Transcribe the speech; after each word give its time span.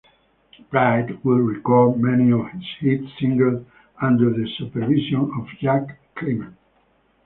Pride 0.71 1.23
would 1.23 1.41
record 1.45 2.01
many 2.01 2.31
of 2.31 2.49
his 2.49 2.63
hit 2.79 3.01
singles 3.19 3.63
under 4.01 4.33
the 4.33 4.49
supervision 4.57 5.29
of 5.37 5.47
Jack 5.59 5.99
Clement. 6.15 6.55